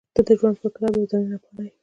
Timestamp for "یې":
1.67-1.71